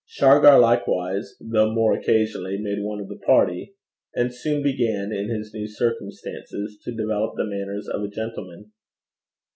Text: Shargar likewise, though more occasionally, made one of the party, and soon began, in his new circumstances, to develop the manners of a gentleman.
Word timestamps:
Shargar 0.07 0.57
likewise, 0.57 1.37
though 1.39 1.71
more 1.71 1.93
occasionally, 1.93 2.57
made 2.57 2.81
one 2.81 2.99
of 2.99 3.07
the 3.07 3.17
party, 3.19 3.75
and 4.15 4.33
soon 4.33 4.63
began, 4.63 5.11
in 5.13 5.29
his 5.29 5.53
new 5.53 5.67
circumstances, 5.67 6.79
to 6.83 6.91
develop 6.95 7.35
the 7.35 7.45
manners 7.45 7.87
of 7.87 8.01
a 8.01 8.07
gentleman. 8.07 8.71